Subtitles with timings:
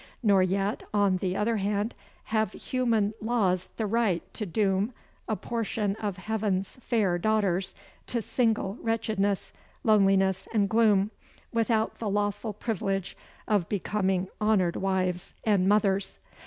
[0.23, 1.93] Nor yet, on the other hand,
[2.33, 4.95] have human laws the right to doom
[5.27, 7.75] a portion of heaven's fair daughters,
[8.07, 9.53] to single wretchedness,
[9.83, 11.11] loneliness and gloom,
[11.53, 13.15] without the lawful privilege
[13.47, 16.17] of becoming honoured wives and mothers.